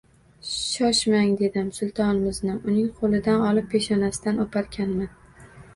[0.51, 5.17] Shoshmang, dedim Sultonimizni uning qo`lidan olib, peshonasidan o`parkanman